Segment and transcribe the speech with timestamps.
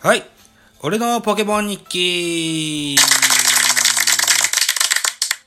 [0.00, 0.22] はい。
[0.80, 2.96] 俺のポケモン日記。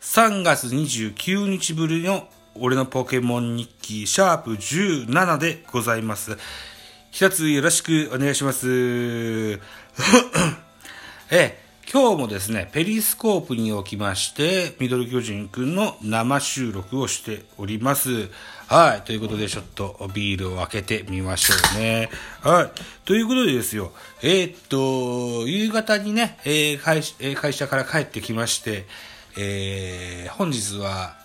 [0.02, 6.38] 3月29日ぶりの俺のポケモン日記、シャープ17でございます。
[7.12, 9.54] 一つよろしくお願いします。
[9.54, 9.58] え
[11.32, 11.64] え、
[11.94, 18.30] 今日もですね、ペリスコープにおきまして、ミドル巨人くんの生収録をしております。
[18.68, 19.02] はい。
[19.02, 22.10] ということで、ちょっとビールを開けてみましょうね。
[22.40, 22.72] はい。
[23.04, 23.92] ということでですよ、
[24.22, 28.86] えーっと、夕方にね、えー会社えー会社から帰ってきまして、
[29.38, 31.18] えー本日は、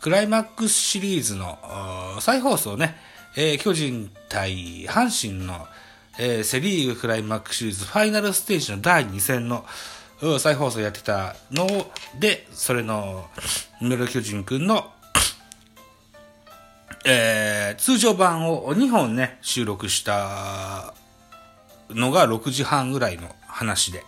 [0.00, 2.96] クライマックスシリーズの再放送ね、
[3.36, 5.68] えー巨人対阪神の、
[6.18, 9.64] えーセリーグクライマックスシリーズファイナルステージの第2戦の
[10.20, 11.66] うん再放送やってたの
[12.18, 13.26] で、それの、
[13.80, 14.90] ミドル巨人くんの、
[17.04, 20.94] えー通常版を2本ね、収録した
[21.90, 24.02] のが6時半ぐらいの話で、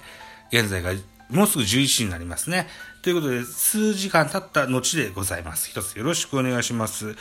[0.53, 0.91] 現在が
[1.31, 2.67] もうすぐ11時になりますね。
[3.03, 5.71] ということで、数時間経った後でございます。
[5.71, 7.17] 一つよろしくお願いします。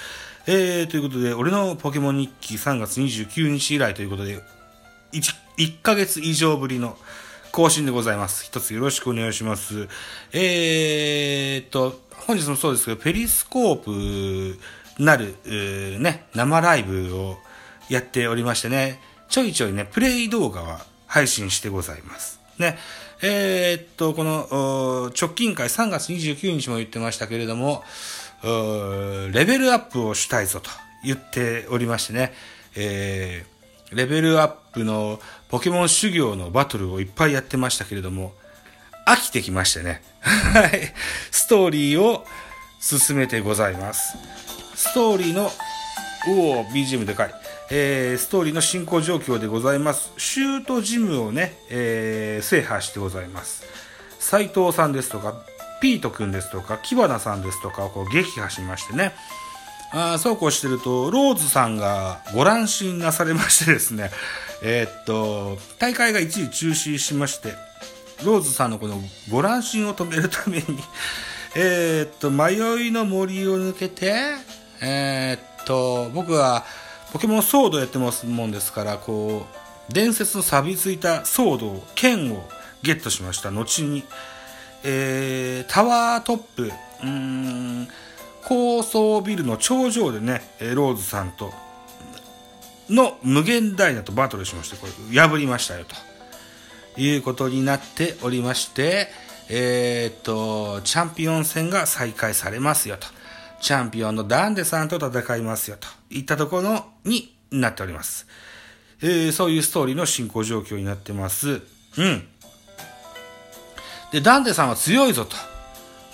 [0.48, 4.42] えー、ということで、俺のポケモン日記3月29日以来ということで、
[5.14, 5.22] 1,
[5.58, 6.98] 1ヶ月以上ぶりの
[7.52, 8.46] 更新でございます。
[8.46, 9.88] 一つよろしくお願いします。
[10.34, 14.56] えーっと、本日もそうですけど、ペリスコー
[14.98, 15.36] プなる、
[16.00, 17.38] ね、生ライブを
[17.90, 22.40] やっておりましてね、ちょいちょいね、プレイ動画は配信してございます。
[22.58, 22.78] ね。
[23.22, 27.84] えーっと、この、直近会3月29日も言ってましたけれども、
[28.44, 30.70] レベルアップをしたいぞと
[31.04, 32.34] 言っておりましてね、
[32.76, 33.60] えー
[33.92, 35.20] レベルアップの
[35.50, 38.34] ポケモン修行のバトルをいっぱいやってましたけれども、
[39.08, 40.04] 飽きてきましてね。
[40.22, 40.94] はい。
[41.32, 42.24] ストーリーを
[42.80, 44.16] 進めてございます。
[44.76, 45.50] ストーリーの、
[46.28, 47.34] おお BGM でかい。
[47.72, 50.12] えー、ストーリーの進行状況でございます。
[50.18, 53.64] シュートジムをね、えー、制覇してございます。
[54.20, 55.34] 斉藤さんですとか、
[55.82, 59.14] ピートくんですとか、キバナさんですとかをこう撃破しましてね。
[59.92, 64.12] あそうこうしてると、ローズさんがご乱心なされましてですね、
[64.62, 67.54] えーっと、大会が一時中止しまして、
[68.24, 69.00] ローズさんのこの
[69.32, 70.66] ご乱心を止めるために、
[71.56, 74.14] えっと、迷いの森を抜けて、
[74.82, 76.66] えーっと、僕は
[77.14, 79.48] ポケモンソードやってますもんですから、こ
[79.90, 82.48] う、伝説の錆びついたソードを、剣を
[82.84, 83.52] ゲットしました。
[83.52, 84.04] 後に、
[84.84, 86.72] えータワートップ、
[87.04, 87.88] うん、
[88.44, 91.54] 高層ビルの頂上でね、ローズさんと、
[92.90, 95.86] の無限ダイナとバトルしまして、これ、破りましたよ、
[96.96, 99.08] ということになっておりまして、
[99.50, 103.08] えーっと、チャンピオン戦が再開されますよ、と。
[103.62, 108.28] チャンピオンのダンデさんと戦いますよ、といったところになっております。
[109.02, 111.62] えーそういうストーリーの進行状況になってます。
[111.98, 112.28] うん。
[114.12, 115.36] で、ダンデさんは強いぞと、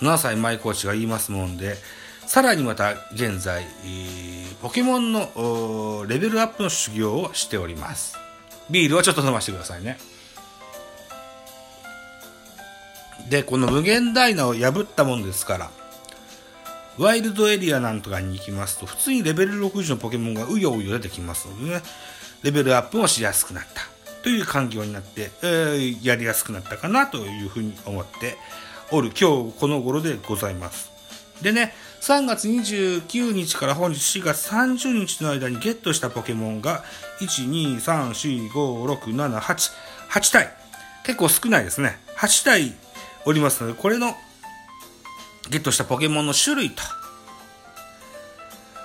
[0.00, 1.76] 7歳前コーチが言いますもんで、
[2.26, 3.64] さらにまた現在、
[4.60, 8.18] ポケモンのレベルアップの修行をしております。
[8.68, 9.96] ビールをちょっと飲ませてくださいね。
[13.30, 15.70] で、この無限ダイナを破ったもんですから、
[16.98, 21.82] ワイルドエリアなんとかに行きますと、普通にレベル60のポケモンがうようよ出てきますのでね、
[22.42, 23.82] レベルアップもしやすくなった
[24.22, 28.36] という環境になって、えーやりやすくなったかなというふうに思って
[28.90, 30.90] おる今日この頃でございます。
[31.42, 36.84] でね、3月29日から本日4月30日の間にゲットしたポケモンが、
[37.20, 39.72] 1、2、3、4、5、6、7、8、
[40.10, 40.52] 8体。
[41.04, 41.98] 結構少ないですね。
[42.16, 42.74] 8体
[43.24, 44.14] おりますので、これの
[45.50, 46.82] ゲットしたポケモンの種類と、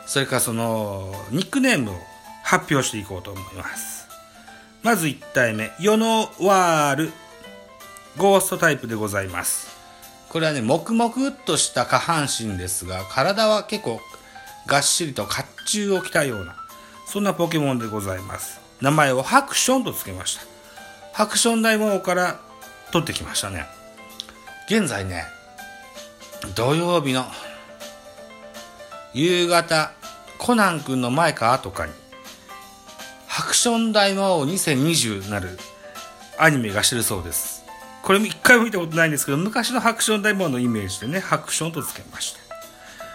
[0.08, 1.94] それからその、ニックネームを
[2.44, 4.08] 発表していこうと思います。
[4.84, 7.12] まず1体目、ヨノワール、
[8.18, 9.81] ゴーストタイプでございます。
[10.32, 14.00] これはね、黙々とした下半身ですが、体は結構
[14.66, 16.56] がっしりと甲冑を着たような、
[17.06, 18.62] そんなポケモンでございます。
[18.80, 20.44] 名前をハクションと付けました。
[21.12, 22.40] ハクション大魔王から
[22.94, 23.66] 取ってきましたね。
[24.70, 25.26] 現在ね、
[26.56, 27.26] 土曜日の
[29.14, 29.92] 夕方、
[30.38, 31.92] コナン君の前か後かに、
[33.28, 35.60] ハクション大魔王2020なる
[36.40, 37.51] アニメがしてるそうです。
[38.12, 42.40] これも一回も見たことないんですけど、昔のハクション大魔王のイメージでね、ハクションと付けました。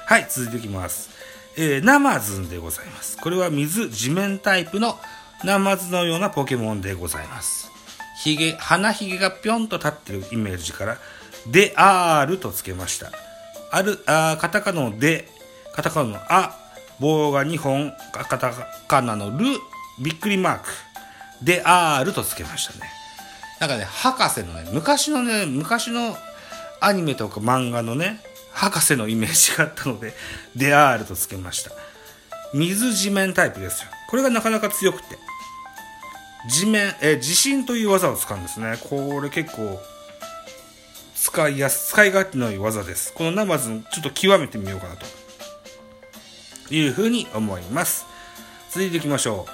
[0.06, 1.10] はい、続いていきます。
[1.58, 3.18] えー、ナマズンでございます。
[3.18, 4.98] これは水、地面タイプの
[5.44, 7.70] ナマズのようなポケモンでございます。
[8.22, 10.96] ひげ、鼻ひげがぴょんと立ってるイメージから、
[11.46, 13.12] であーると付けました。
[13.72, 15.28] ある、あカタカナので、
[15.74, 16.56] カタカナのあ、
[17.00, 18.50] 棒が2本、カタ
[18.88, 19.44] カナのる、
[20.02, 20.68] びっくりマーク、
[21.42, 22.90] であーると付けましたね。
[23.60, 26.16] なんかね、博士のね、昔のね、昔の
[26.80, 28.20] アニメとか漫画のね、
[28.52, 30.14] 博士のイメージがあったので、
[30.54, 31.70] デアールとつけました。
[32.54, 33.90] 水地面タイプですよ。
[34.08, 35.18] これがなかなか強くて。
[36.48, 38.78] 地面、え、地震という技を使うんですね。
[38.88, 39.80] これ結構、
[41.14, 43.12] 使いやす、使い勝手のいい技です。
[43.14, 45.06] このナマズ、ちょっと極めてみようかなと。
[46.70, 48.06] いうふうに思います。
[48.70, 49.46] 続いていきましょ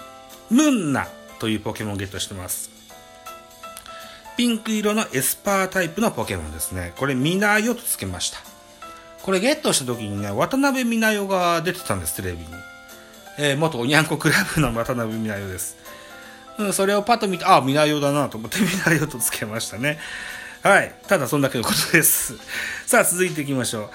[0.50, 0.54] う。
[0.54, 1.08] ムンナ
[1.38, 2.71] というポケモンゲットしてます。
[4.36, 6.92] ピンク色のエスパータイプのポケモンですね。
[6.96, 8.38] これ、ミナヨとつけました。
[9.22, 12.46] これゲットした時にね、渡辺美奈代が出てたんです、テレビに。
[13.38, 15.76] えー、元おにゃんこクラブの渡辺美奈代です。
[16.58, 19.98] うん、それをパッと見て、あ、美奈代だなと思って美奈代とつけましたね。
[20.62, 20.94] はい。
[21.06, 22.34] ただそんだけのことです。
[22.86, 23.90] さあ、続いていきましょう。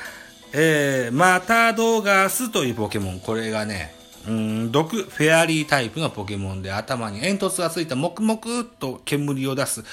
[0.54, 3.20] えー、マタドガスというポケモン。
[3.20, 3.97] これがね、
[4.28, 9.86] うん、毒フェアリータイプのポケモンで頭に煙突がついた黙々と煙を出す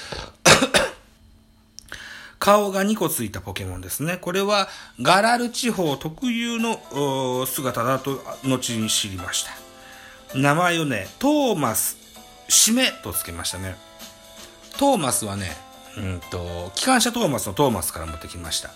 [2.37, 4.17] 顔が2個ついたポケモンですね。
[4.17, 4.67] これは
[5.01, 9.51] ガラル地方特有の姿だと後に知りました。
[10.37, 11.97] 名前をね、トーマス、
[12.49, 13.77] シメとつけましたね。
[14.77, 15.55] トーマスはね、
[15.97, 18.69] うんと、機関車トーマスのトーマスから持ってきました。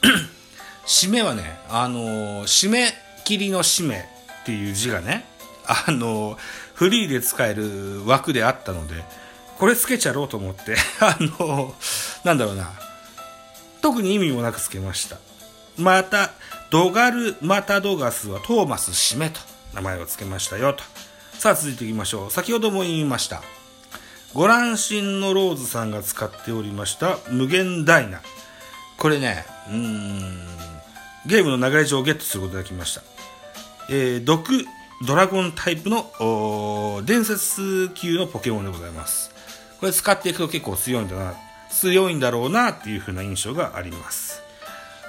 [0.86, 2.94] 締めはね、あのー、締め
[3.24, 4.13] 切りの締め
[4.44, 5.24] っていう字がね、
[5.66, 6.36] あの、
[6.74, 9.02] フリーで使える枠であったので、
[9.58, 11.74] これつけちゃろうと思って、 あの、
[12.24, 12.70] なんだろうな、
[13.80, 15.16] 特に意味もなくつけました。
[15.78, 16.32] また、
[16.70, 19.40] ドガル・マタドガスはトーマス・締めと
[19.72, 20.84] 名前を付けましたよと。
[21.38, 22.30] さあ続いていきましょう。
[22.30, 23.42] 先ほども言いました。
[24.34, 28.20] ご乱心のローズさんが使っておりました無限ダイナ。
[28.98, 30.38] これね、うーん、
[31.26, 33.13] ゲームの流れ上ゲットすることができました。
[33.90, 34.66] えー、毒
[35.06, 39.30] ドラゴンタイプの伝説級のポケモンでございます。
[39.80, 41.34] これ使っていくと結構強いんだな、
[41.70, 44.42] 強いんだろうなっていう風な印象があります。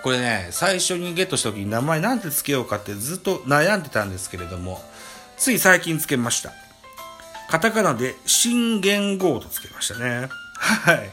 [0.03, 4.83] これね、最初にゲットした時に名前なんて付けようかってずっと悩んでたんですけれども、
[5.37, 6.51] つい最近付けました。
[7.49, 10.29] カタカナで新元号と付けましたね。
[10.59, 11.09] はい。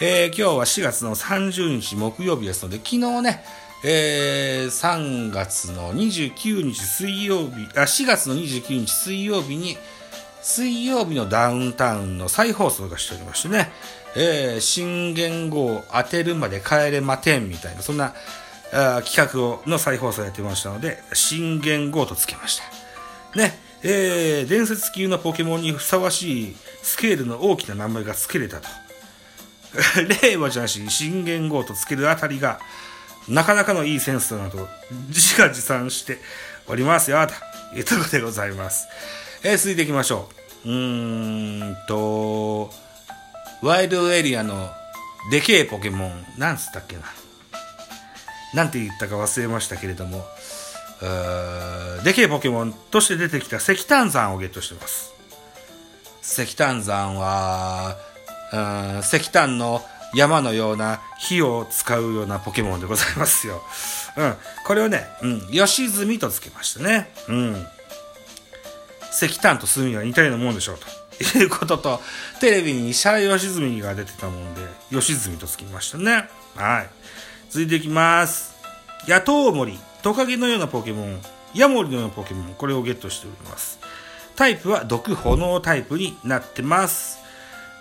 [0.00, 3.44] えー、今日は4月の30日木曜日ですので、昨日ね、
[3.84, 9.76] えー、3月の29日水曜日、あ、4月の29日水曜日に、
[10.42, 13.70] 水曜日のダウンタウンの再放送がしておりましてね、
[14.16, 18.14] えー、新元号を当てるまで帰れまてんみたいな、そんな
[18.72, 23.38] あ企画をの再放送をやってましたので、新元号とつけました。
[23.38, 28.68] ね、えー、伝説級のポケモンにふさわしいスケールの大きな名前が付けれたと。
[30.22, 32.60] 令和じゃなし新元号とつけるあたりが、
[33.28, 34.68] なかなかのいいセンスだなと、
[35.08, 36.18] 自画自賛して
[36.66, 37.34] おりますよ、と
[37.76, 38.88] いうところでございます。
[39.42, 40.28] えー、続いていきましょ
[40.64, 40.68] う。
[40.68, 42.70] うーんと、
[43.62, 44.70] ワイルドエリアの
[45.30, 47.02] でけえポケモン、なんつったっけな。
[48.54, 50.26] なんて言ったか忘れましたけれども、
[52.02, 55.12] でけえポケモンとして出てきた石炭山をゲットしてます。
[56.22, 57.96] 石炭山は、
[59.02, 63.62] 石炭の山のような火を使うようなポケモンでございますよ。
[64.16, 64.34] うん。
[64.64, 67.10] これをね、うん、吉住とつけましたね。
[67.28, 67.66] うん。
[69.10, 70.86] 石炭と炭は似たようなもんでしょうと。
[71.38, 72.00] いうことと、
[72.40, 74.60] テレビにシャイ吉住が出てたもんで、
[74.90, 76.28] 吉住とつきましたね。
[76.54, 76.90] はい。
[77.50, 78.54] 続いていきます。
[79.08, 81.20] 野党森、トカゲのようなポケモン、
[81.54, 83.80] ヤモリのようなポケモン、これをゲットしております。
[84.36, 87.17] タイプは毒炎タイプになってます。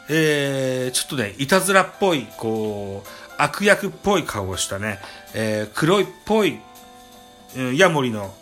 [0.09, 4.99] えー、ちょっとね、いたずらっぽい、こう、悪役っぽい顔をしたね、
[5.33, 6.59] えー、黒いっぽい、
[7.55, 8.33] うん、ヤモリの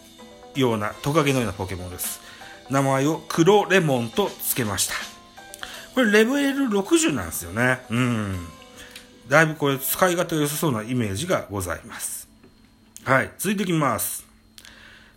[0.55, 2.21] ような、トカゲのようなポケモンです。
[2.69, 4.95] 名前を黒レモンと付けました。
[5.93, 7.79] これレベル60なんですよね。
[7.89, 8.47] うん。
[9.27, 12.27] だいぶこれ使い勝手良さそうなイメージがございます。
[13.03, 13.31] はい。
[13.37, 14.24] 続いていきます。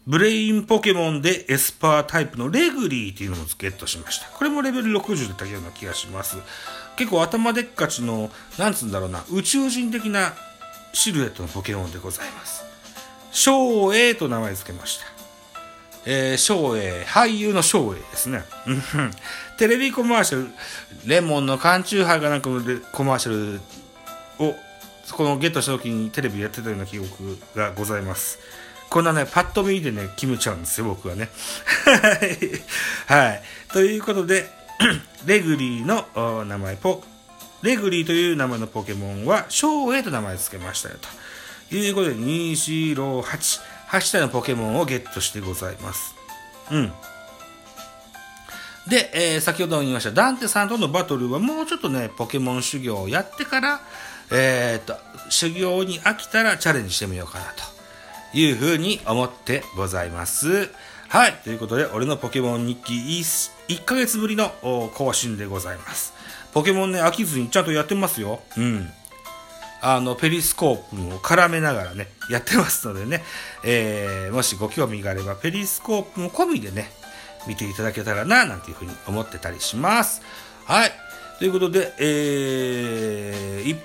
[0.08, 4.28] ブレインポケモンでエスパータイプのレグリーっていうのもゲットしました。
[4.30, 6.38] これもレベル60だったような気がします。
[6.96, 10.32] 結構頭でっかちの、なんつうんだろうな、宇宙人的な
[10.94, 12.64] シルエットのポケモンでございます。
[13.32, 15.04] 翔英と名前付けました。
[16.06, 18.44] えー、翔英、俳優の翔英ですね。
[19.58, 20.48] テレビコマーシャル、
[21.04, 22.48] レモンの缶チューハイがなんか
[22.92, 23.60] コマーシャル
[24.42, 24.56] を、
[25.12, 28.38] このゲットした時にテレビやってたような記憶がございます。
[28.90, 31.28] こんなね、パッと見でね、決めちゃうんですよ、僕はね。
[33.07, 33.42] はい。
[33.73, 34.50] ということで、
[35.26, 37.04] レグリーの名前、ポ、
[37.62, 40.97] レグリーという名前のポケモンは、翔英と名前付けましたよ、
[41.68, 46.14] ということで、2、4、6、8、8体のポケモンをゲットしてございます。
[46.71, 46.92] うん。
[48.87, 53.80] で、えー、先ほども言いました、ダンテさんとのバトルはもうちょっとね、ポケモン修行をやってから、
[54.30, 54.97] えー、っと、
[55.28, 57.77] 修行に飽きたらチャレンジしてみようかなと
[58.32, 60.70] いうふうに思ってございます。
[61.08, 61.32] はい。
[61.44, 64.50] ということで、俺のポケモン日記 1, ヶ月ぶりの
[64.94, 66.12] 更新でございます。
[66.52, 68.40] ポケモンね、飽きずにちゃんとやってますよ。
[68.56, 68.90] うん。
[69.80, 73.23] あの、ペリスコープも絡めながらね、やってますのでね、
[73.64, 76.90] えー、もしご興味があれば、ペリスコープも込みでね、
[77.47, 80.20] 見ていただけたらな、なんていうふうに思ってたりします。
[80.66, 80.92] はい。
[81.38, 83.76] ということで、えー、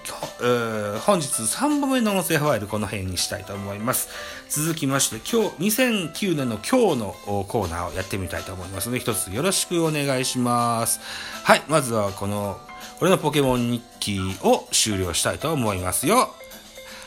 [0.42, 4.10] えー、本日3本目の音声ファイルこの辺にしたいと思います。
[4.50, 7.16] 続きまして、今日、2009年の今日の
[7.48, 11.00] コーナーをやってみたいと思いますので、一つよろしくお願いします。
[11.44, 12.60] はい、まずはこの、
[13.02, 16.34] 俺のポケモン日記を終了したいと思いますよ。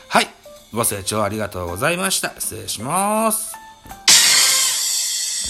[0.07, 0.27] はい、
[0.73, 2.33] ご清聴ありがとうございました。
[2.39, 3.66] 失礼します。